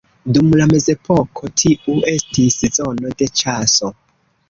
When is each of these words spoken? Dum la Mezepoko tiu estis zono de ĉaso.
Dum 0.37 0.47
la 0.59 0.65
Mezepoko 0.71 1.53
tiu 1.65 1.99
estis 2.15 2.61
zono 2.81 3.17
de 3.23 3.33
ĉaso. 3.45 3.97